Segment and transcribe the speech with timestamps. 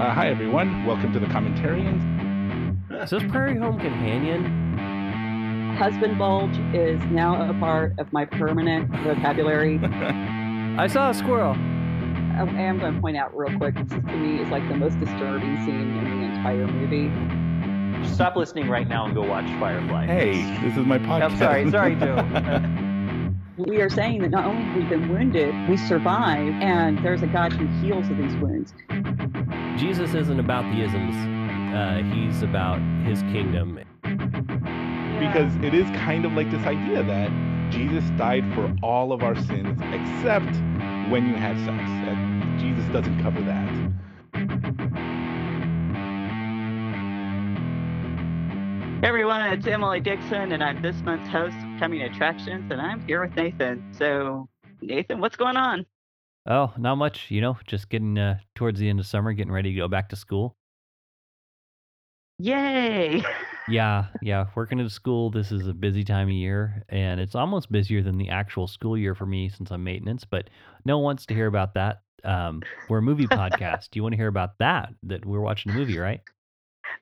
[0.00, 0.86] Uh, hi, everyone.
[0.86, 2.00] Welcome to the Commentarians.
[3.04, 5.76] Is this Prairie Home Companion?
[5.76, 9.78] Husband bulge is now a part of my permanent vocabulary.
[10.78, 11.52] I saw a squirrel.
[11.52, 14.74] I am going to point out real quick, this is, to me is like the
[14.74, 18.08] most disturbing scene in the entire movie.
[18.08, 20.06] Stop listening right now and go watch Firefly.
[20.06, 20.32] Hey,
[20.66, 21.32] this is my podcast.
[21.32, 21.94] I'm sorry, sorry,
[23.66, 23.66] Joe.
[23.66, 27.26] We are saying that not only have we been wounded, we survive, and there's a
[27.26, 28.72] God who heals of these wounds.
[29.80, 31.16] Jesus isn't about the isms.
[31.74, 33.80] Uh, he's about his kingdom.
[34.02, 37.30] because it is kind of like this idea that
[37.70, 40.54] Jesus died for all of our sins except
[41.10, 41.82] when you had sex.
[41.88, 43.70] And Jesus doesn't cover that.
[49.00, 53.00] Hey everyone, it's Emily Dixon, and I'm this month's host of Coming Attractions, and I'm
[53.06, 53.94] here with Nathan.
[53.96, 54.46] So,
[54.82, 55.86] Nathan, what's going on?
[56.46, 57.30] Oh, not much.
[57.30, 60.08] You know, just getting uh, towards the end of summer, getting ready to go back
[60.10, 60.56] to school.
[62.38, 63.22] Yay!
[63.68, 64.46] Yeah, yeah.
[64.54, 68.16] Working at school, this is a busy time of year, and it's almost busier than
[68.16, 70.24] the actual school year for me since I'm maintenance.
[70.24, 70.48] But
[70.86, 72.00] no one wants to hear about that.
[72.24, 73.90] Um, we're a movie podcast.
[73.90, 74.94] Do you want to hear about that?
[75.02, 76.20] That we're watching a movie, right?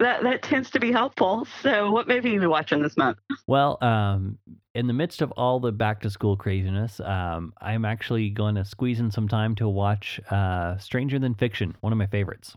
[0.01, 1.47] That that tends to be helpful.
[1.63, 3.19] So, what movie are you watching this month?
[3.47, 4.39] Well, um,
[4.75, 8.65] in the midst of all the back to school craziness, um, I'm actually going to
[8.65, 12.57] squeeze in some time to watch uh, Stranger Than Fiction, one of my favorites.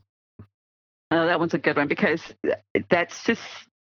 [1.12, 2.22] Oh, that one's a good one because
[2.90, 3.42] that's just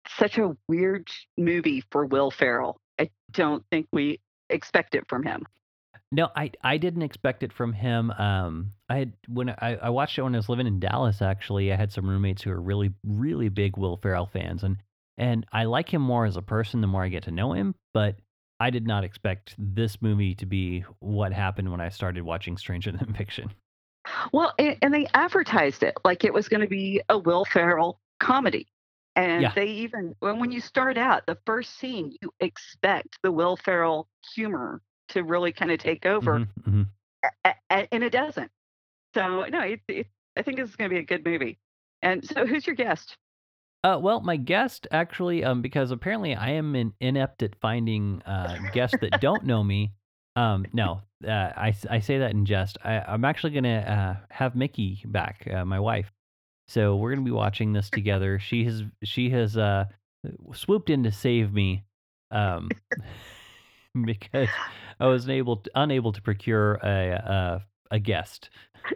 [0.09, 1.09] such a weird
[1.39, 2.79] movie for Will Ferrell.
[2.99, 5.47] I don't think we expect it from him.
[6.13, 8.11] No, I I didn't expect it from him.
[8.13, 11.23] Um, I had when I, I watched it when I was living in Dallas.
[11.23, 14.77] Actually, I had some roommates who are really really big Will Ferrell fans, and
[15.19, 17.75] and I like him more as a person the more I get to know him.
[17.93, 18.17] But
[18.61, 22.93] I did not expect this movie to be what happened when I started watching Stranger
[22.97, 23.51] Than Fiction.
[24.33, 28.01] Well, and, and they advertised it like it was going to be a Will Ferrell
[28.21, 28.67] comedy.
[29.17, 29.53] And Yeah.
[29.55, 34.09] they even, when when you start out, the first scene, you expect the Will Ferrell
[34.35, 36.41] humor to really kind of take over.
[36.41, 36.87] Mhm, mhm.
[37.45, 38.51] a- a- and it doesn't.
[39.15, 41.59] So no, it, it, I think this is going to be a good movie.
[42.03, 43.17] And so, who's your guest?
[43.85, 48.57] Uh, well, my guest actually, um, because apparently I am in, inept at finding uh,
[48.73, 49.93] guests that don't know me.
[50.37, 52.79] Um, no, uh, I, I say that in jest.
[52.83, 53.79] I, I'm actually gonna
[54.21, 56.11] uh, have Mickey back, uh, my wife.
[56.67, 58.39] So we're gonna be watching this together.
[58.39, 59.85] She has she has uh,
[60.55, 61.85] swooped in to save me,
[62.31, 62.71] um,
[64.07, 64.49] because
[64.99, 67.59] I was unable to, unable to procure a uh,
[67.95, 68.51] a guest.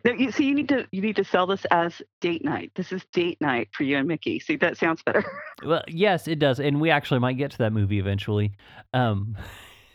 [0.04, 2.72] No, you see, you need to you need to sell this as date night.
[2.74, 4.38] This is date night for you and Mickey.
[4.38, 5.24] See, that sounds better.
[5.64, 8.52] Well, yes, it does, and we actually might get to that movie eventually.
[8.94, 9.36] Um,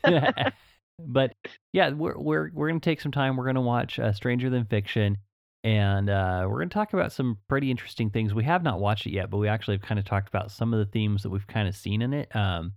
[0.99, 1.35] but
[1.71, 3.37] yeah, we're we're we're gonna take some time.
[3.37, 5.19] We're gonna watch uh, Stranger Than Fiction,
[5.63, 8.33] and uh, we're gonna talk about some pretty interesting things.
[8.33, 10.73] We have not watched it yet, but we actually have kind of talked about some
[10.73, 12.35] of the themes that we've kind of seen in it.
[12.35, 12.73] Um,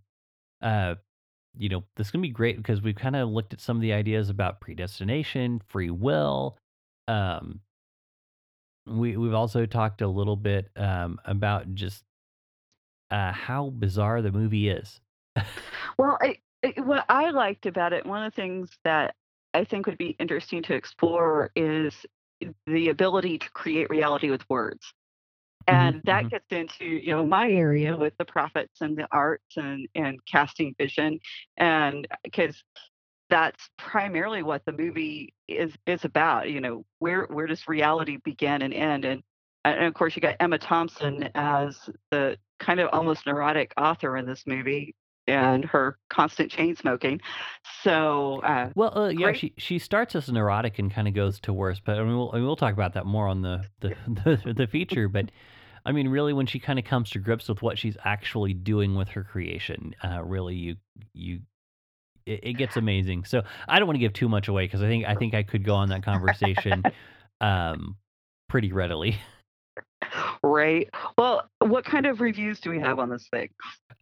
[0.62, 0.94] uh,
[1.58, 3.82] you know, this is gonna be great because we've kind of looked at some of
[3.82, 6.58] the ideas about predestination, free will.
[7.08, 7.60] Um,
[8.86, 12.04] we we've also talked a little bit um, about just
[13.10, 15.00] uh, how bizarre the movie is.
[15.98, 16.38] well, I,
[16.78, 19.14] what I liked about it, one of the things that
[19.54, 22.06] I think would be interesting to explore is
[22.66, 24.92] the ability to create reality with words.
[25.68, 26.30] And that mhm.
[26.30, 30.74] gets into you know my area with the prophets and the arts and and casting
[30.78, 31.18] vision,
[31.56, 32.62] and because
[33.28, 36.50] that's primarily what the movie is is about.
[36.50, 39.04] You know, where where does reality begin and end?
[39.04, 39.22] And
[39.64, 44.26] and of course, you got Emma Thompson as the kind of almost neurotic author in
[44.26, 44.94] this movie,
[45.26, 47.20] and her constant chain smoking.
[47.82, 49.38] So uh, Well, uh, yeah, Great.
[49.38, 52.16] she she starts as a neurotic and kind of goes to worse, but I mean,
[52.16, 53.94] we'll, we'll talk about that more on the the,
[54.44, 55.08] the, the feature.
[55.08, 55.30] But
[55.86, 58.96] I mean, really, when she kind of comes to grips with what she's actually doing
[58.96, 60.76] with her creation, uh, really, you
[61.14, 61.40] you
[62.26, 63.24] it, it gets amazing.
[63.24, 65.44] So I don't want to give too much away because I think I think I
[65.44, 66.82] could go on that conversation
[67.40, 67.96] um,
[68.48, 69.16] pretty readily.
[70.42, 70.90] right.
[71.16, 73.48] Well, what kind of reviews do we have on this thing?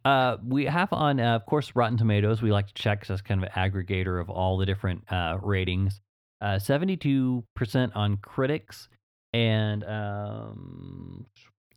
[0.03, 2.41] Uh, we have on, uh, of course, Rotten Tomatoes.
[2.41, 5.37] We like to check 'cause that's kind of an aggregator of all the different uh,
[5.41, 6.01] ratings.
[6.41, 8.89] Uh, 72% on critics
[9.33, 11.25] and um,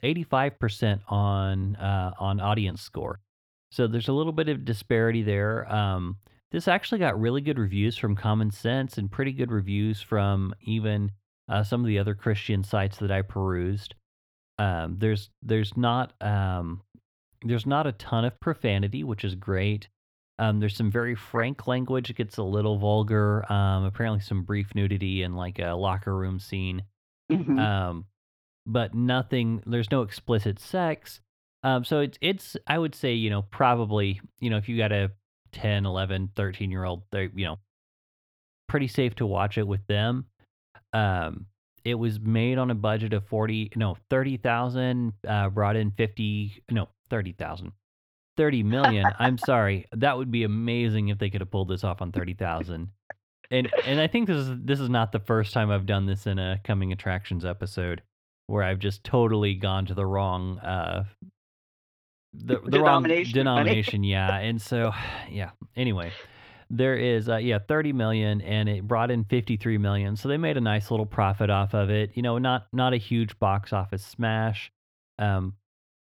[0.03, 3.21] 85% on uh, on audience score.
[3.71, 5.71] So there's a little bit of disparity there.
[5.73, 6.17] Um,
[6.51, 11.13] this actually got really good reviews from Common Sense and pretty good reviews from even
[11.49, 13.95] uh, some of the other Christian sites that I perused.
[14.59, 16.83] Um, there's there's not um,
[17.45, 19.89] there's not a ton of profanity, which is great.
[20.41, 22.11] Um, there's some very frank language.
[22.11, 23.51] It gets a little vulgar.
[23.53, 26.83] Um, apparently, some brief nudity and like a locker room scene.
[27.31, 27.59] Mhm.
[27.61, 28.05] Um,
[28.69, 29.63] but nothing.
[29.67, 31.21] There's no explicit sex.
[31.65, 34.93] Um, so it's it's I would say you know probably you know if you got
[34.93, 35.11] a
[35.53, 37.59] 10, 11, 13 year old, they you know
[38.69, 40.27] pretty safe to watch it with them.
[40.93, 41.47] Um,
[41.85, 46.89] it was made on a budget of 40 no 30,000 uh, brought in 50 no
[47.11, 47.73] 30,000
[48.37, 49.05] 30 million.
[49.19, 49.87] I'm sorry.
[49.97, 52.89] That would be amazing if they could have pulled this off on 30,000.
[53.51, 56.27] And and I think this is this is not the first time I've done this
[56.27, 58.03] in a coming attractions episode
[58.49, 61.05] where I've just totally gone to the wrong uh
[62.35, 63.33] the the wrong Denomination, buddy.
[63.33, 64.39] denomination, yeah.
[64.39, 64.93] And so
[65.31, 65.51] yeah.
[65.77, 66.13] Anyway,
[66.71, 70.17] there is uh, yeah 30 million and it brought in 53 million.
[70.17, 72.11] So they made a nice little profit off of it.
[72.15, 74.73] You know, not not a huge box office smash.
[75.19, 75.55] Um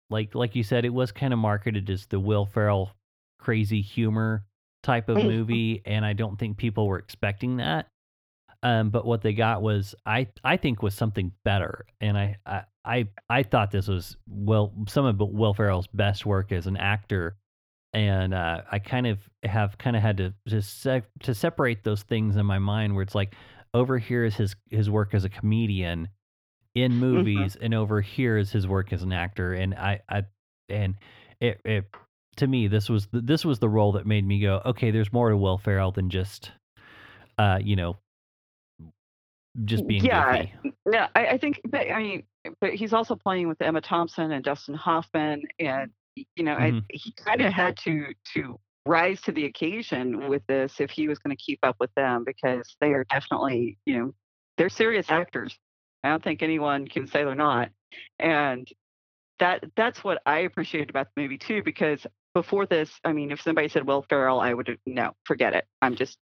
[0.10, 2.92] like like you said, it was kind of marketed as the Will Ferrell
[3.40, 4.46] crazy humor
[4.84, 7.88] type of movie, and I don't think people were expecting that.
[8.64, 12.64] Um, but what they got was I I think was something better, and I I
[12.84, 17.36] I, I thought this was well some of Will Ferrell's best work as an actor,
[17.94, 22.04] and uh, I kind of have kind of had to just se- to separate those
[22.04, 23.34] things in my mind where it's like
[23.74, 26.10] over here is his his work as a comedian
[26.76, 29.54] in movies and over here is his work as an actor.
[29.54, 30.24] And I I
[30.70, 30.96] and
[31.40, 31.86] it it
[32.38, 35.14] to me this was the, this was the role that made me go okay there's
[35.14, 36.52] more to Will Ferrell than just
[37.38, 37.98] uh you know
[39.64, 40.54] just being Yeah, goofy.
[40.92, 42.24] Yeah, I, I think, but I mean,
[42.62, 46.82] but he's also playing with Emma Thompson and Dustin Hoffman, and you know, Mhm.
[46.82, 51.08] I, he kind of had to to rise to the occasion with this if he
[51.08, 54.14] was going to keep up with them because they are definitely, you know,
[54.58, 55.58] they're serious actors.
[56.04, 57.70] I don't think anyone can say they're not,
[58.20, 58.68] and
[59.40, 61.64] that that's what I appreciated about the movie too.
[61.64, 65.66] Because before this, I mean, if somebody said Will Ferrell, I would no, forget it.
[65.82, 66.18] I'm just,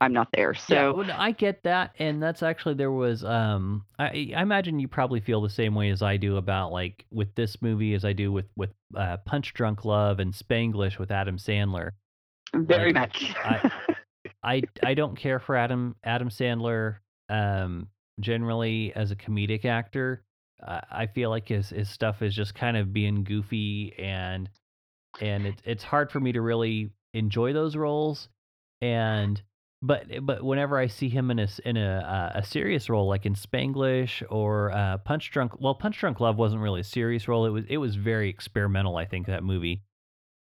[0.00, 0.52] I'm not there.
[0.68, 3.24] yeah, So well, I get that, and that's actually there was.
[3.24, 7.06] Um, I, I imagine you probably feel the same way as I do about like
[7.10, 11.10] with this movie as I do with with uh, Punch Drunk Love and Spanglish with
[11.10, 11.92] Adam Sandler.
[12.54, 13.34] very like, much.
[13.44, 13.70] I-
[14.42, 16.96] I I don't care for Adam Adam Sandler
[17.28, 17.88] um
[18.20, 20.22] generally as a comedic actor.
[20.64, 24.48] Uh, I feel like his his stuff is just kind of being goofy and
[25.20, 28.28] and it's it's hard for me to really enjoy those roles
[28.80, 29.40] and
[29.82, 33.26] but but whenever I see him in a in a uh, a serious role like
[33.26, 37.46] in Spanglish or uh, Punch Drunk well Punch Drunk Love wasn't really a serious role
[37.46, 39.82] it was it was very experimental I think that movie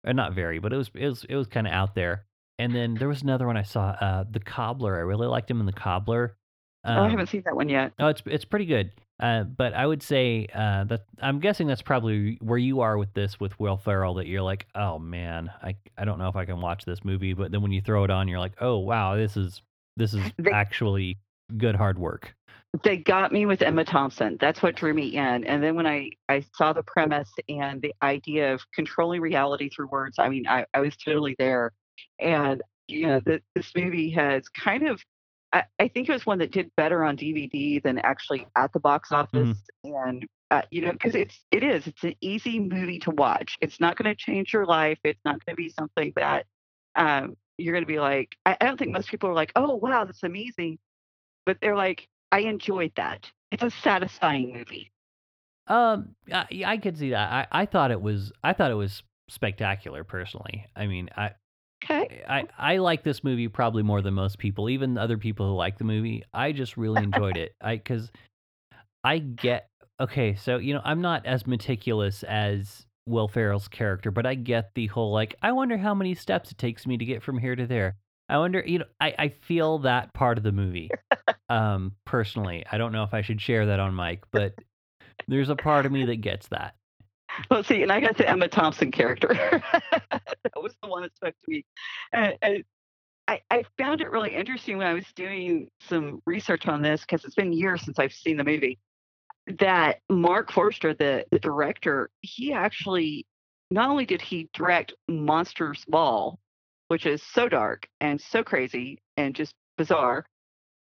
[0.06, 2.24] or not very but it was it was it was kind of out there
[2.58, 5.60] and then there was another one I saw uh, the Cobbler I really liked him
[5.60, 6.36] in the Cobbler
[6.84, 7.92] oh, I Um, haven't seen that one yet.
[7.98, 8.90] Oh, it's it's pretty good.
[9.20, 13.12] Uh, but I would say uh, that I'm guessing that's probably where you are with
[13.12, 14.14] this with Will Ferrell.
[14.14, 17.34] That you're like, oh man, I I don't know if I can watch this movie.
[17.34, 19.60] But then when you throw it on, you're like, oh wow, this is
[19.96, 21.18] this is They- actually
[21.58, 22.34] good hard work.
[22.84, 24.38] they got me with Emma Thompson.
[24.40, 25.44] That's what drew me in.
[25.44, 29.88] And then when I, I saw the premise and the idea of controlling reality through
[29.88, 31.72] words, I mean, I, I was totally there.
[32.20, 35.02] And, you know, the, this movie has kind of,
[35.52, 38.80] I, I think it was one that did better on DVD than actually at the
[38.80, 39.58] box office.
[39.84, 43.56] And, uh, you know, because it's, it is, it's an easy movie to watch.
[43.60, 44.98] It's not going to change your life.
[45.04, 46.46] It's not going to be something that
[46.94, 49.74] um, you're going to be like, I, I don't think most people are like, oh,
[49.76, 50.78] wow, that's amazing.
[51.46, 53.30] But they're like, I enjoyed that.
[53.50, 54.92] It's a satisfying movie.
[55.66, 57.32] Um, I, I could see that.
[57.52, 60.66] I, I thought it was I thought it was spectacular personally.
[60.74, 61.32] I mean, I
[61.84, 62.22] Okay.
[62.28, 65.78] I, I like this movie probably more than most people, even other people who like
[65.78, 66.24] the movie.
[66.34, 67.54] I just really enjoyed it.
[67.60, 68.10] I because
[69.02, 69.68] I get
[69.98, 74.70] okay, so you know I'm not as meticulous as Will Ferrell's character, but I get
[74.74, 77.56] the whole like I wonder how many steps it takes me to get from here
[77.56, 77.96] to there.
[78.28, 80.90] I wonder, you know, I, I feel that part of the movie.
[81.48, 84.54] Um, personally, I don't know if I should share that on mic, but
[85.26, 86.76] there's a part of me that gets that.
[87.50, 89.28] Well, see, and I got the Emma Thompson character.
[90.10, 91.64] that was the one that spoke to me.
[92.12, 92.64] And, and
[93.28, 97.24] I, I found it really interesting when I was doing some research on this because
[97.24, 98.78] it's been years since I've seen the movie.
[99.58, 103.26] That Marc Forster, the, the director, he actually
[103.70, 106.38] not only did he direct Monsters Ball,
[106.88, 110.26] which is so dark and so crazy and just bizarre,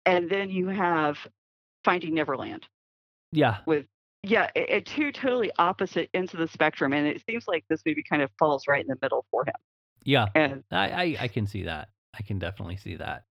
[0.06, 1.18] and then you have
[1.84, 2.66] Finding Neverland.
[3.32, 3.58] Yeah,
[4.28, 7.82] yeah, it, it two totally opposite ends of the spectrum, and it seems like this
[7.86, 9.54] movie kind of falls right in the middle for him.
[10.04, 10.28] yeah.
[10.36, 11.90] And I, I, I can see that.
[12.18, 13.24] I can definitely see that.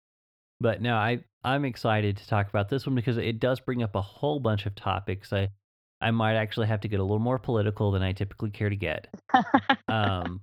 [0.61, 3.95] But no, I I'm excited to talk about this one because it does bring up
[3.95, 5.33] a whole bunch of topics.
[5.33, 5.51] I
[6.01, 8.77] I might actually have to get a little more political than I typically care to
[8.77, 9.09] get.
[9.89, 10.41] Um,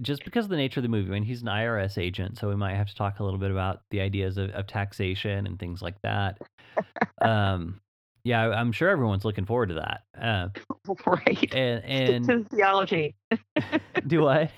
[0.00, 1.10] just because of the nature of the movie.
[1.10, 3.50] I mean, he's an IRS agent, so we might have to talk a little bit
[3.50, 6.40] about the ideas of, of taxation and things like that.
[7.22, 7.80] Um,
[8.26, 10.02] yeah, I- I'm sure everyone's looking forward to that.
[10.20, 10.48] Uh,
[11.06, 11.54] right.
[11.54, 13.14] and Stick and to the theology.
[14.06, 14.50] do I?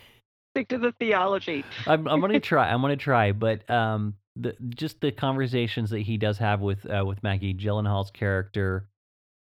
[0.54, 1.64] Stick to the theology.
[1.86, 2.70] I'm, I'm gonna try.
[2.70, 7.04] I'm gonna try, but um, the just the conversations that he does have with uh,
[7.04, 8.88] with Maggie Gyllenhaal's character,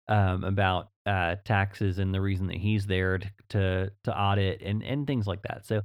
[0.08, 4.82] um, about uh taxes and the reason that he's there to to, to audit and
[4.84, 5.64] and things like that.
[5.64, 5.80] So,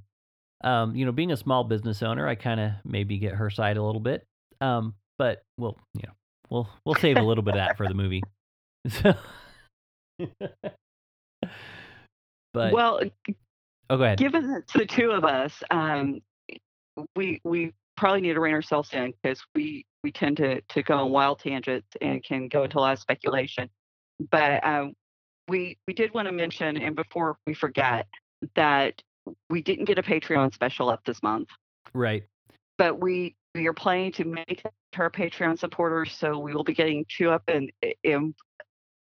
[0.62, 3.78] um, you know, being a small business owner, I kind of maybe get her side
[3.78, 4.28] a little bit.
[4.60, 6.14] Um, but we'll you know
[6.50, 8.22] we'll we'll save a little bit of that for the movie.
[8.90, 9.14] So,
[12.54, 13.00] but well,
[13.90, 14.18] oh, go ahead.
[14.18, 16.22] given that the two of us, um,
[17.16, 20.96] we we probably need to rein ourselves in because we we tend to to go
[20.98, 23.70] on wild tangents and can go into a lot of speculation.
[24.32, 24.94] But um,
[25.48, 28.08] we we did want to mention, and before we forget,
[28.56, 29.02] that
[29.50, 31.50] we didn't get a Patreon special up this month,
[31.94, 32.24] Right.
[32.78, 36.12] but we we are planning to make to our Patreon supporters.
[36.12, 37.70] So we will be getting two up in
[38.04, 38.36] in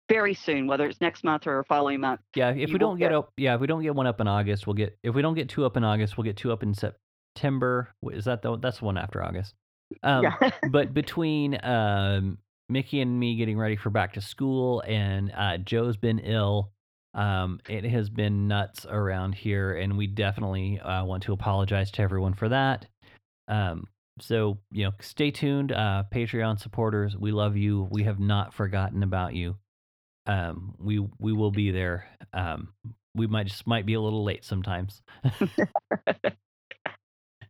[0.08, 2.20] very soon, whether it's next month or following month.
[2.36, 4.28] Yeah, if we don't get get- up, yeah, if we don't get one up in
[4.28, 4.96] August, we'll get.
[5.02, 7.94] If we don't get two up in August, we'll get two up in September.
[8.12, 9.54] Is that the that's the one after August?
[10.02, 10.50] Um, yeah.
[10.70, 15.96] but between um, Mickey and me getting ready for back to school, and uh, Joe's
[15.96, 16.70] been ill,
[17.14, 22.02] um, it has been nuts around here, and we definitely uh, want to apologize to
[22.02, 22.86] everyone for that.
[23.48, 23.86] Um,
[24.20, 27.16] so you know, stay tuned, uh, Patreon supporters.
[27.16, 27.88] We love you.
[27.90, 29.56] We have not forgotten about you.
[30.26, 32.06] Um, we we will be there.
[32.32, 32.68] Um,
[33.14, 35.02] we might just might be a little late sometimes.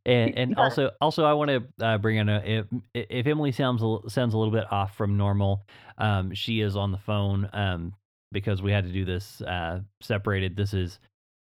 [0.06, 0.62] and and Yeah.
[0.62, 4.34] also also I want to uh, bring in a if if Emily sounds a, sounds
[4.34, 5.66] a little bit off from normal,
[5.98, 7.94] um, she is on the phone um
[8.32, 10.56] because we had to do this uh separated.
[10.56, 10.98] This is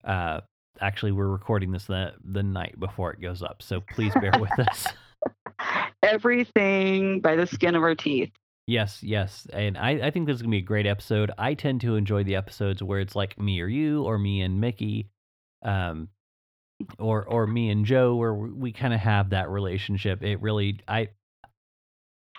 [0.05, 0.41] uh
[0.81, 4.59] actually we're recording this the the night before it goes up, so please bear with
[4.59, 4.87] us.
[6.03, 8.31] Everything by the skin of our teeth.
[8.67, 9.47] Yes, yes.
[9.53, 11.31] And I, I think this is going to be a great episode.
[11.39, 14.61] I tend to enjoy the episodes where it's like me or you or me and
[14.61, 15.09] Mickey
[15.63, 16.09] um
[16.99, 20.23] or or me and Joe where we, kind of have that relationship.
[20.23, 21.09] It really I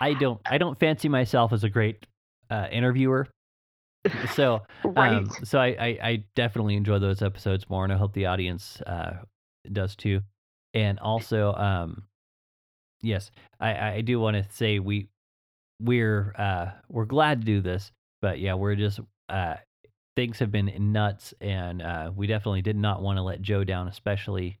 [0.00, 2.06] I don't I don't fancy myself as a great
[2.50, 3.26] uh interviewer.
[4.34, 5.14] So Right.
[5.14, 8.80] um, so I, I, I definitely enjoy those episodes more, and I hope the audience
[8.86, 9.14] uh,
[9.72, 10.20] does too.
[10.74, 12.04] And also, um,
[13.02, 15.08] yes, I, I do want to say we
[15.80, 19.56] we're uh, we're glad to do this, but yeah, we're just uh,
[20.16, 23.88] things have been nuts, and uh, we definitely did not want to let Joe down,
[23.88, 24.58] especially.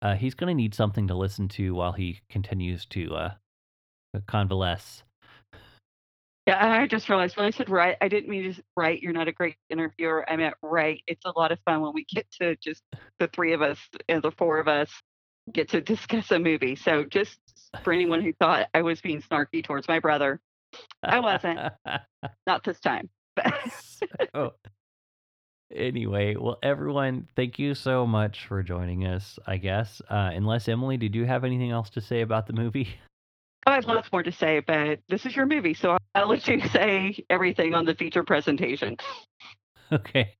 [0.00, 3.30] Uh, he's going to need something to listen to while he continues to uh,
[4.28, 5.02] convalesce.
[6.46, 9.00] yeah, I just realized when I said right, I didn't mean to s- right.
[9.02, 10.28] You're not a great interviewer.
[10.30, 11.02] I meant right.
[11.06, 12.82] It's a lot of fun when we get to just
[13.18, 13.78] the three of us
[14.08, 14.90] and the four of us
[15.52, 16.74] get to discuss a movie.
[16.76, 17.38] So just
[17.82, 20.40] for anyone who thought I was being snarky towards my brother,
[21.02, 21.60] I wasn't.
[22.46, 23.08] not this time.
[24.34, 24.52] Oh.
[25.74, 29.38] Anyway, well, everyone, thank you so much for joining us.
[29.46, 32.88] I guess, uh, unless Emily, did you have anything else to say about the movie?
[33.66, 36.48] I have lots more to say, but this is your movie, so I'll- I'll let
[36.48, 38.96] you say everything on the feature presentation.
[39.92, 40.34] okay.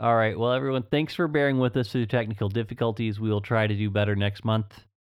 [0.00, 0.36] All right.
[0.36, 3.20] Well, everyone, thanks for bearing with us through technical difficulties.
[3.20, 4.66] We will try to do better next month.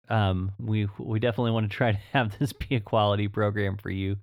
[0.10, 3.90] Um, we we definitely want to try to have this be a quality program for
[3.90, 4.18] you.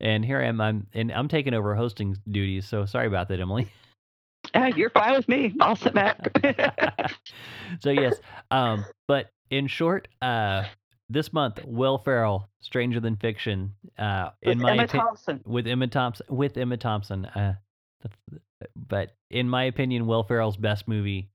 [0.00, 0.60] And here I am.
[0.60, 2.66] I'm and I'm taking over hosting duties.
[2.66, 3.68] So sorry about that, Emily.
[4.56, 5.54] Ah, you're fine with me.
[5.60, 6.18] I'll sit back.
[7.80, 8.16] so yes,
[8.50, 10.64] um, but in short, uh,
[11.08, 15.40] this month, Will Ferrell, Stranger Than Fiction, uh, in With my Emma opi- Thompson.
[15.46, 17.54] with Emma Thompson, with Emma Thompson, uh,
[18.88, 21.30] but in my opinion, Will Ferrell's best movie,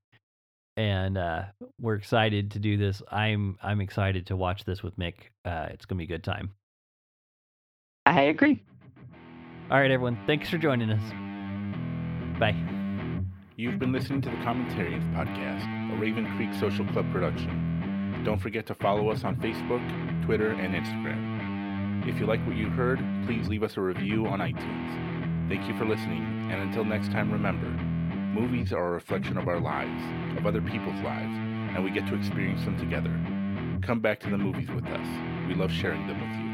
[0.78, 1.42] and uh,
[1.80, 3.02] we're excited to do this.
[3.10, 5.14] I'm I'm excited to watch this with Mick.
[5.44, 6.52] Uh, it's gonna be a good time.
[8.06, 8.62] I agree.
[9.70, 12.38] All right, everyone, thanks for joining us.
[12.38, 12.56] Bye.
[13.56, 18.22] You've been listening to the Commentarians Podcast, a Raven Creek Social Club production.
[18.24, 19.84] Don't forget to follow us on Facebook,
[20.24, 22.08] Twitter, and Instagram.
[22.08, 25.48] If you like what you heard, please leave us a review on iTunes.
[25.48, 27.87] Thank you for listening, and until next time, remember
[28.38, 31.34] movies are a reflection of our lives, of other people's lives,
[31.74, 33.10] and we get to experience them together.
[33.82, 35.08] Come back to the movies with us.
[35.48, 36.47] We love sharing them with you.